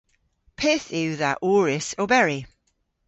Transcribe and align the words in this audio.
Pyth 0.59 0.89
yw 0.99 1.11
dha 1.21 1.31
ourys 1.49 1.87
oberi? 2.03 2.39